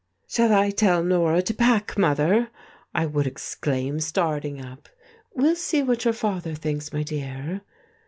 "Shall 0.27 0.51
I 0.51 0.71
tell 0.71 1.03
Norah 1.03 1.43
to 1.43 1.53
pack, 1.53 1.95
mother," 1.95 2.49
I 2.91 3.05
would 3.05 3.27
exclaim, 3.27 3.99
starting 3.99 4.59
up. 4.59 4.89
"We'll 5.35 5.53
see 5.55 5.83
what 5.83 6.05
your 6.05 6.13
father 6.15 6.55
thinks, 6.55 6.91
my 6.91 7.03
dear." 7.03 7.61